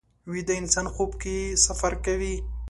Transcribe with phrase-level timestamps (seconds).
[0.31, 2.35] ویده انسان خوب کې سفر کوي